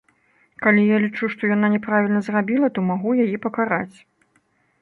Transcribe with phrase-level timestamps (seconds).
[0.63, 3.97] Калі я лічу, што яна няправільна зрабіла, то магу яе пакараць.